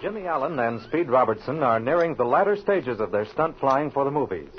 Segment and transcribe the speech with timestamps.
[0.00, 4.04] Jimmy Allen and Speed Robertson are nearing the latter stages of their stunt flying for
[4.04, 4.50] the movies.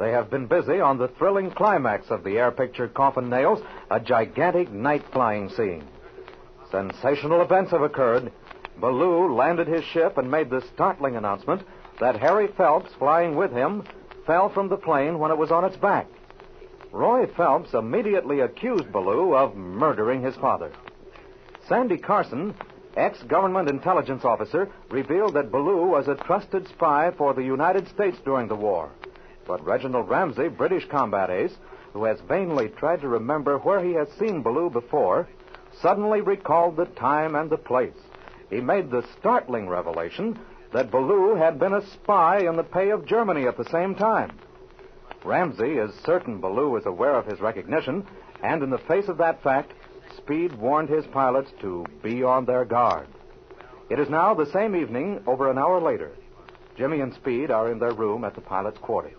[0.00, 4.00] They have been busy on the thrilling climax of the air picture Coffin Nails, a
[4.00, 5.84] gigantic night flying scene.
[6.72, 8.32] Sensational events have occurred.
[8.80, 11.62] Ballou landed his ship and made the startling announcement
[12.00, 13.84] that Harry Phelps, flying with him,
[14.26, 16.08] fell from the plane when it was on its back.
[16.90, 20.72] Roy Phelps immediately accused Ballou of murdering his father.
[21.68, 22.54] Sandy Carson,
[22.96, 28.18] ex government intelligence officer, revealed that Ballou was a trusted spy for the United States
[28.24, 28.90] during the war.
[29.46, 31.54] But Reginald Ramsey, British combat ace,
[31.92, 35.28] who has vainly tried to remember where he has seen Ballou before,
[35.80, 37.92] suddenly recalled the time and the place.
[38.50, 40.38] He made the startling revelation
[40.72, 44.32] that Ballou had been a spy in the pay of Germany at the same time.
[45.24, 48.06] Ramsey is certain Ballou is aware of his recognition,
[48.42, 49.72] and in the face of that fact,
[50.16, 53.06] Speed warned his pilots to be on their guard.
[53.90, 56.12] It is now the same evening, over an hour later.
[56.76, 59.14] Jimmy and Speed are in their room at the pilot's quarters.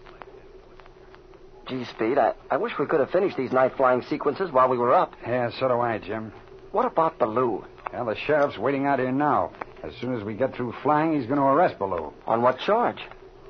[1.68, 4.78] Gee, Speed, I, I wish we could have finished these night flying sequences while we
[4.78, 5.14] were up.
[5.26, 6.32] Yeah, so do I, Jim.
[6.72, 7.66] What about Ballou?
[7.92, 9.52] Well, the sheriff's waiting out here now.
[9.82, 12.14] As soon as we get through flying, he's going to arrest Ballou.
[12.28, 13.00] On what charge?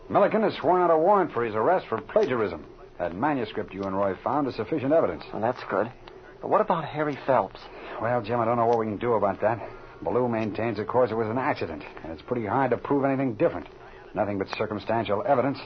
[0.09, 2.65] Milliken has sworn out a warrant for his arrest for plagiarism.
[2.99, 5.23] That manuscript you and Roy found is sufficient evidence.
[5.33, 5.91] Well, that's good.
[6.41, 7.59] But what about Harry Phelps?
[8.01, 9.59] Well, Jim, I don't know what we can do about that.
[10.01, 13.35] Ballou maintains, of course, it was an accident, and it's pretty hard to prove anything
[13.35, 13.67] different.
[14.13, 15.59] Nothing but circumstantial evidence.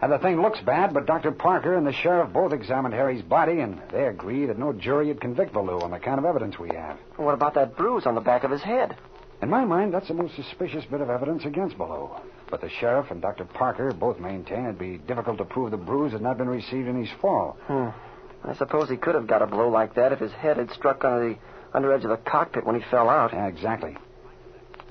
[0.00, 1.30] And the thing looks bad, but Dr.
[1.30, 5.20] Parker and the sheriff both examined Harry's body, and they agree that no jury would
[5.20, 6.98] convict Ballou on the kind of evidence we have.
[7.16, 8.96] What about that bruise on the back of his head?
[9.42, 12.10] In my mind, that's the most suspicious bit of evidence against Ballou.
[12.50, 13.44] But the sheriff and Dr.
[13.44, 17.00] Parker both maintain it'd be difficult to prove the bruise had not been received in
[17.00, 17.56] his fall.
[17.66, 17.88] Hmm.
[18.44, 21.04] I suppose he could have got a blow like that if his head had struck
[21.04, 21.38] under the
[21.74, 23.32] under edge of the cockpit when he fell out.
[23.32, 23.96] Yeah, exactly.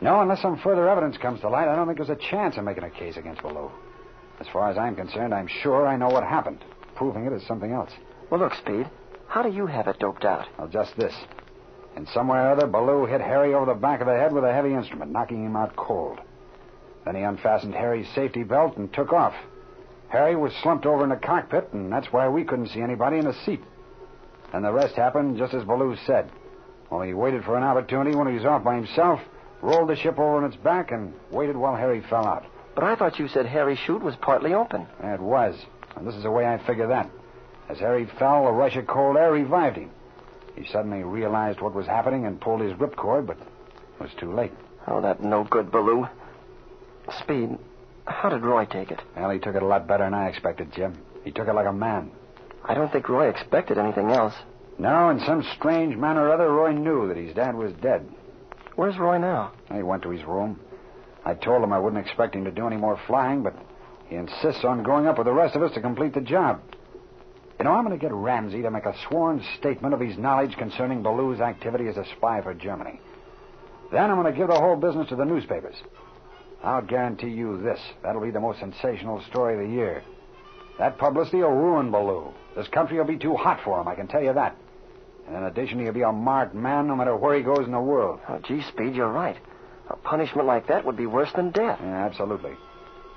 [0.02, 2.64] No, unless some further evidence comes to light, I don't think there's a chance of
[2.64, 3.70] making a case against Ballou.
[4.40, 6.64] As far as I'm concerned, I'm sure I know what happened.
[6.96, 7.92] Proving it is something else.
[8.32, 8.90] Well, look, Speed.
[9.28, 10.48] How do you have it doped out?
[10.58, 11.14] Well, just this.
[11.96, 14.44] In some way or other, Ballou hit Harry over the back of the head with
[14.44, 16.20] a heavy instrument, knocking him out cold.
[17.06, 19.36] Then he unfastened Harry's safety belt and took off.
[20.12, 23.26] Harry was slumped over in the cockpit, and that's why we couldn't see anybody in
[23.26, 23.64] the seat.
[24.54, 26.30] And the rest happened just as Ballou said.
[26.90, 29.22] Well, he waited for an opportunity when he was off by himself,
[29.62, 32.46] rolled the ship over on its back, and waited while Harry fell out.
[32.76, 34.86] But I thought you said Harry's chute was partly open.
[35.02, 35.56] It was.
[35.96, 37.10] And this is the way I figure that.
[37.70, 39.92] As Harry fell, a rush of cold air revived him.
[40.58, 44.52] He suddenly realized what was happening and pulled his ripcord, but it was too late.
[44.88, 46.08] Oh, that no good, Ballou.
[47.20, 47.58] Speed,
[48.06, 49.00] how did Roy take it?
[49.16, 50.98] Well, he took it a lot better than I expected, Jim.
[51.24, 52.12] He took it like a man.
[52.64, 54.34] I don't think Roy expected anything else.
[54.78, 58.08] No, in some strange manner or other, Roy knew that his dad was dead.
[58.76, 59.52] Where's Roy now?
[59.74, 60.60] He went to his room.
[61.26, 63.56] I told him I wouldn't expect him to do any more flying, but
[64.08, 66.62] he insists on going up with the rest of us to complete the job.
[67.60, 70.56] You know, I'm going to get Ramsey to make a sworn statement of his knowledge
[70.58, 73.00] concerning Ballou's activity as a spy for Germany.
[73.92, 75.76] Then I'm going to give the whole business to the newspapers.
[76.64, 77.80] I'll guarantee you this.
[78.04, 80.04] That'll be the most sensational story of the year.
[80.78, 82.34] That publicity will ruin Ballou.
[82.56, 84.56] This country will be too hot for him, I can tell you that.
[85.28, 87.80] And in addition, he'll be a marked man no matter where he goes in the
[87.80, 88.20] world.
[88.28, 89.38] Oh, gee, Speed, you're right.
[89.90, 91.80] A punishment like that would be worse than death.
[91.82, 92.54] Yeah, absolutely.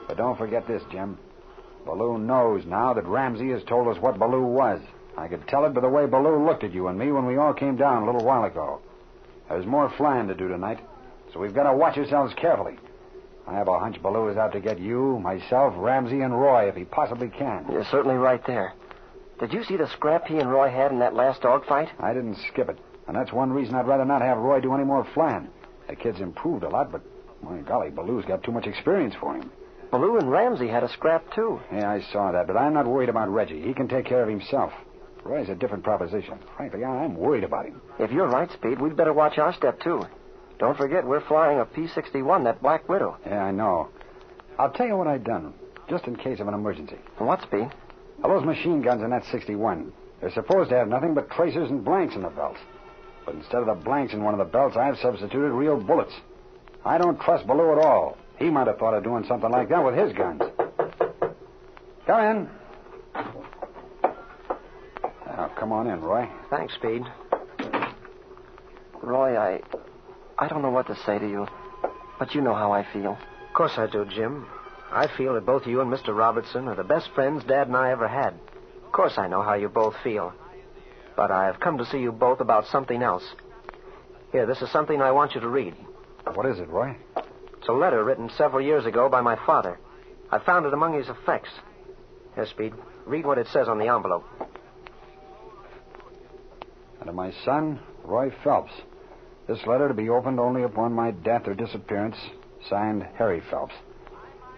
[0.06, 1.18] But don't forget this, Jim.
[1.84, 4.80] Ballou knows now that Ramsey has told us what Ballou was.
[5.16, 7.36] I could tell it by the way Ballou looked at you and me when we
[7.36, 8.80] all came down a little while ago.
[9.48, 10.80] There's more flying to do tonight,
[11.32, 12.78] so we've got to watch ourselves carefully.
[13.46, 16.76] I have a hunch Ballou is out to get you, myself, Ramsey, and Roy if
[16.76, 17.66] he possibly can.
[17.70, 18.72] You're certainly right there.
[19.38, 21.88] Did you see the scrap he and Roy had in that last dogfight?
[21.98, 24.84] I didn't skip it, and that's one reason I'd rather not have Roy do any
[24.84, 25.48] more flying.
[25.88, 27.02] The kid's improved a lot, but,
[27.42, 29.50] my golly, Ballou's got too much experience for him.
[29.90, 31.60] Ballou and Ramsey had a scrap, too.
[31.72, 33.60] Yeah, I saw that, but I'm not worried about Reggie.
[33.60, 34.72] He can take care of himself.
[35.24, 36.38] Roy's a different proposition.
[36.56, 37.80] Frankly, I'm worried about him.
[37.98, 40.02] If you're right, Speed, we'd better watch our step, too.
[40.58, 43.16] Don't forget, we're flying a P 61, that Black Widow.
[43.26, 43.88] Yeah, I know.
[44.58, 45.52] I'll tell you what I've done,
[45.88, 46.96] just in case of an emergency.
[47.18, 47.70] What, Speed?
[48.22, 51.84] All those machine guns in that 61, they're supposed to have nothing but tracers and
[51.84, 52.60] blanks in the belts.
[53.26, 56.14] But instead of the blanks in one of the belts, I've substituted real bullets.
[56.84, 58.16] I don't trust Ballou at all.
[58.38, 60.42] He might have thought of doing something like that with his guns.
[62.06, 62.48] Come in.
[65.26, 66.28] Now, come on in, Roy.
[66.50, 67.02] Thanks, Speed.
[69.02, 69.60] Roy, I.
[70.38, 71.46] I don't know what to say to you,
[72.18, 73.12] but you know how I feel.
[73.48, 74.46] Of course I do, Jim.
[74.90, 76.16] I feel that both you and Mr.
[76.16, 78.34] Robertson are the best friends Dad and I ever had.
[78.84, 80.32] Of course I know how you both feel.
[81.16, 83.24] But I have come to see you both about something else.
[84.32, 85.74] Here, this is something I want you to read.
[86.34, 86.96] What is it, Roy?
[87.58, 89.78] It's a letter written several years ago by my father.
[90.30, 91.50] I found it among his effects.
[92.34, 92.74] Here, Speed,
[93.06, 94.24] read what it says on the envelope.
[96.98, 98.72] And to my son, Roy Phelps.
[99.46, 102.16] This letter to be opened only upon my death or disappearance,
[102.68, 103.74] signed Harry Phelps.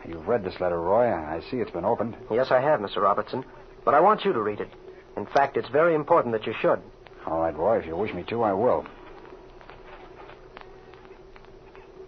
[0.07, 1.13] You've read this letter, Roy.
[1.13, 2.17] I see it's been opened.
[2.31, 3.03] Yes, I have, Mr.
[3.03, 3.45] Robertson.
[3.85, 4.69] But I want you to read it.
[5.17, 6.81] In fact, it's very important that you should.
[7.27, 8.87] All right, Roy, if you wish me to, I will.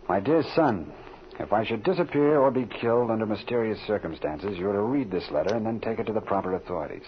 [0.08, 0.92] My dear son,
[1.40, 5.54] if I should disappear or be killed under mysterious circumstances, you're to read this letter
[5.54, 7.04] and then take it to the proper authorities.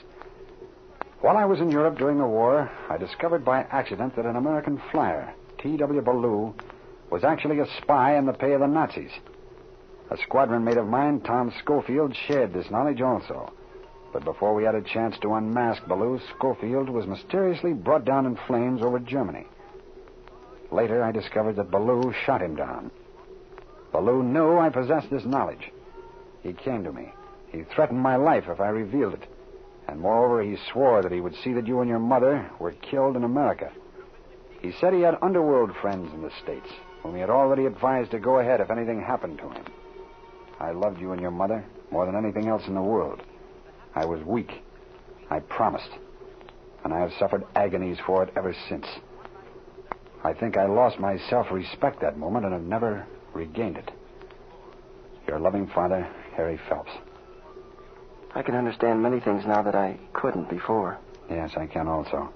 [1.20, 4.80] While I was in Europe during the war, I discovered by accident that an American
[4.90, 6.00] flyer, T.W.
[6.00, 6.54] Ballou,
[7.10, 9.10] was actually a spy in the pay of the Nazis.
[10.10, 13.52] A squadron mate of mine, Tom Schofield, shared this knowledge also.
[14.12, 18.36] But before we had a chance to unmask Ballou, Schofield was mysteriously brought down in
[18.46, 19.46] flames over Germany.
[20.72, 22.90] Later, I discovered that Ballou shot him down.
[23.92, 25.70] Ballou knew I possessed this knowledge.
[26.42, 27.12] He came to me.
[27.52, 29.24] He threatened my life if I revealed it.
[29.88, 33.16] And moreover, he swore that he would see that you and your mother were killed
[33.16, 33.72] in America.
[34.60, 36.68] He said he had underworld friends in the States,
[37.02, 39.64] whom he had already advised to go ahead if anything happened to him.
[40.58, 43.22] I loved you and your mother more than anything else in the world.
[43.94, 44.62] I was weak.
[45.30, 45.90] I promised.
[46.84, 48.86] And I have suffered agonies for it ever since.
[50.22, 53.90] I think I lost my self respect that moment and have never regained it.
[55.26, 56.92] Your loving father, Harry Phelps.
[58.34, 60.98] I can understand many things now that I couldn't before.
[61.30, 62.32] Yes, I can also.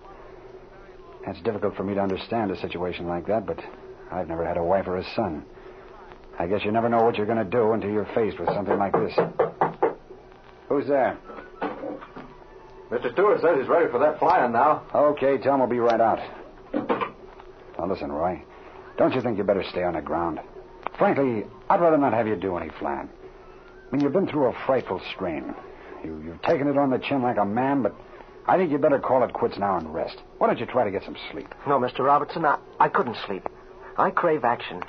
[1.26, 3.58] It's difficult for me to understand a situation like that, but
[4.12, 5.44] I've never had a wife or a son.
[6.38, 8.78] I guess you never know what you're going to do until you're faced with something
[8.78, 9.12] like this.
[10.68, 11.16] Who's there?
[12.90, 13.12] Mr.
[13.12, 14.82] Stewart says he's ready for that flying now.
[14.94, 16.18] Okay, Tom we'll be right out.
[17.78, 18.42] Now, listen, Roy.
[18.96, 20.40] Don't you think you better stay on the ground?
[20.98, 23.08] Frankly, I'd rather not have you do any flying.
[23.08, 25.54] I mean, you've been through a frightful strain.
[26.04, 27.94] You, you've taken it on the chin like a man, but
[28.46, 30.16] I think you'd better call it quits now and rest.
[30.38, 31.48] Why don't you try to get some sleep?
[31.66, 32.00] No, Mr.
[32.00, 33.48] Robertson, I, I couldn't sleep.
[33.96, 34.82] I crave action.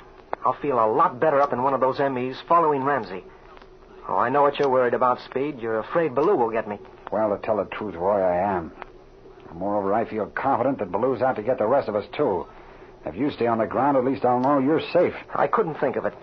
[0.44, 3.24] I'll feel a lot better up in one of those MEs following Ramsey.
[4.08, 5.58] Oh, I know what you're worried about, Speed.
[5.60, 6.78] You're afraid Ballou will get me.
[7.10, 8.72] Well, to tell the truth, Roy, I am.
[9.54, 12.46] Moreover, I feel confident that Ballou's out to get the rest of us, too.
[13.06, 15.14] If you stay on the ground, at least I'll know you're safe.
[15.34, 16.14] I couldn't think of it.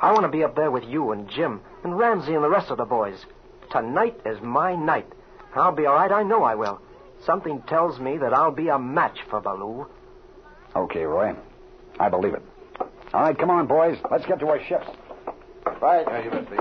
[0.00, 2.70] I want to be up there with you and Jim and Ramsey and the rest
[2.70, 3.24] of the boys.
[3.72, 5.06] Tonight is my night.
[5.58, 6.10] I'll be all right.
[6.12, 6.80] I know I will.
[7.24, 9.86] Something tells me that I'll be a match for Ballou.
[10.74, 11.34] Okay, Roy.
[11.98, 12.42] I believe it.
[13.12, 13.98] All right, come on, boys.
[14.10, 14.86] Let's get to our ships.
[15.80, 16.06] Right.
[16.06, 16.60] Yeah, you bet, Speed.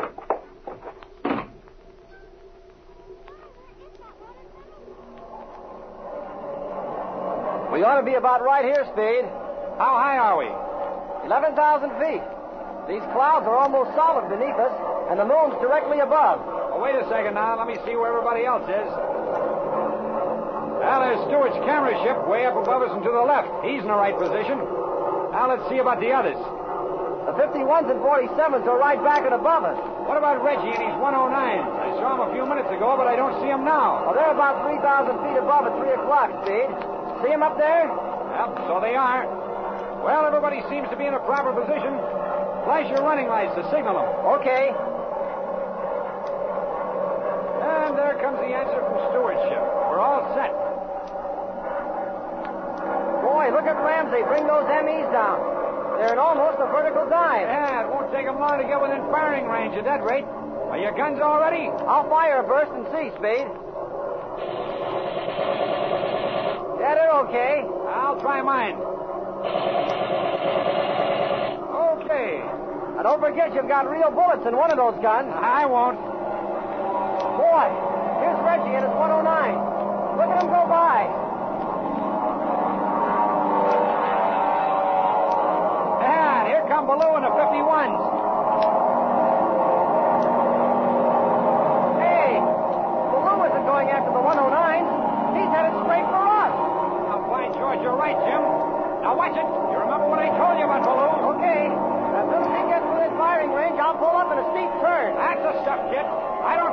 [7.71, 9.29] We ought to be about right here, Speed.
[9.77, 10.49] How high are we?
[11.27, 12.23] 11,000 feet.
[12.87, 14.73] These clouds are almost solid beneath us,
[15.11, 16.56] and the moon's directly above.
[16.77, 17.57] Well, wait a second now.
[17.57, 18.85] Let me see where everybody else is.
[20.77, 23.49] Well, there's Stewart's camera ship way up above us and to the left.
[23.65, 24.61] He's in the right position.
[25.33, 26.37] Now let's see about the others.
[26.37, 29.73] The 51s and 47s are right back and above us.
[30.05, 31.65] What about Reggie and his 109s?
[31.65, 34.05] I saw him a few minutes ago, but I don't see him now.
[34.05, 36.69] Well, they're about 3,000 feet above at 3 o'clock, Speed.
[37.25, 37.89] him up there?
[37.89, 39.25] Yep, so they are.
[40.05, 41.97] Well, everybody seems to be in a proper position.
[42.69, 44.05] Flash your running lights to signal them.
[44.45, 44.77] Okay.
[47.87, 49.63] And there comes the answer from Stewart's ship.
[49.63, 50.51] We're all set.
[53.23, 54.27] Boy, look at Ramsey.
[54.27, 55.39] Bring those MEs down.
[55.95, 57.47] They're in almost a vertical dive.
[57.47, 60.27] Yeah, it won't take them long to get within firing range at that rate.
[60.67, 61.71] Are your guns all ready?
[61.87, 63.47] I'll fire a burst and see, Speed.
[66.83, 67.63] Yeah, they're okay.
[67.87, 68.75] I'll try mine.
[72.03, 72.43] Okay.
[72.99, 75.31] Now, don't forget you've got real bullets in one of those guns.
[75.31, 76.16] I won't.
[77.47, 77.71] Boy,
[78.19, 80.19] here's Reggie and his 109.
[80.19, 81.26] Look at him go by.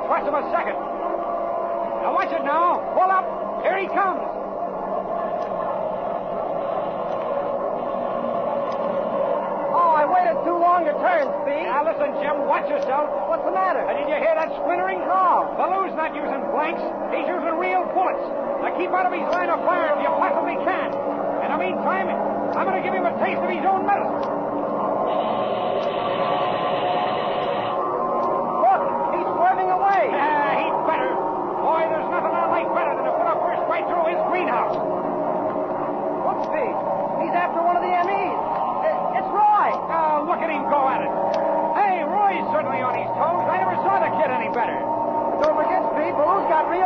[0.04, 0.76] I don't him a second.
[0.76, 2.76] Now, watch it now.
[2.92, 3.25] Pull up.
[3.64, 4.20] Here he comes.
[9.73, 11.73] Oh, I waited too long to turn, Speed.
[11.73, 12.44] Now, listen, Jim.
[12.44, 13.08] Watch yourself.
[13.32, 13.80] What's the matter?
[13.80, 15.00] Uh, did you hear that splintering?
[15.08, 15.49] No.
[15.56, 16.84] Ballou's not using blanks.
[17.08, 18.28] He's using real bullets.
[18.61, 20.92] Now keep out of his line of fire if you possibly can.
[21.40, 22.12] In the meantime,
[22.52, 24.44] I'm going to give him a taste of his own medicine.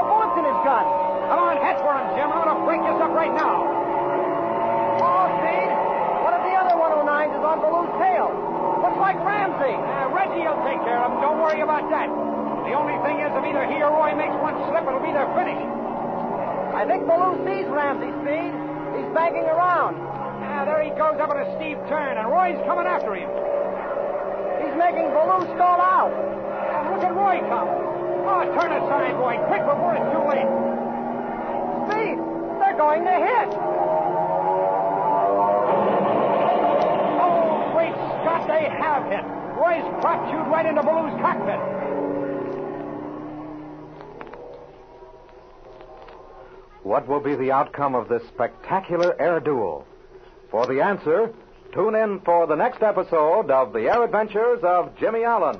[0.09, 0.85] bullets in his gun.
[1.29, 2.33] Come on, head for him, Jim.
[2.33, 3.67] I'm going to break this up right now.
[5.03, 5.71] Oh, Speed.
[6.23, 8.31] One of the other 109s is on Ballou's tail.
[8.79, 9.75] Looks like Ramsey.
[9.75, 11.19] Uh, Reggie will take care of him.
[11.19, 12.07] Don't worry about that.
[12.07, 15.27] The only thing is, if either he or Roy makes one slip, it'll be their
[15.35, 15.59] finish.
[16.79, 18.55] I think Ballou sees Ramsey, Speed.
[18.95, 19.99] He's banking around.
[19.99, 23.27] Ah, there he goes up in a steep turn, and Roy's coming after him.
[24.63, 26.15] He's making Ballou stall out.
[26.15, 27.67] Ah, look at Roy come.
[28.31, 30.68] Oh, turn aside, Roy, quick before it's too late.
[32.79, 33.49] Going to hit.
[37.21, 39.25] Oh, great Scott, they have hit.
[39.59, 41.59] Roy's prop chewed right into Ballou's cockpit.
[46.85, 49.85] What will be the outcome of this spectacular air duel?
[50.53, 51.35] For the answer,
[51.75, 55.59] tune in for the next episode of The Air Adventures of Jimmy Allen.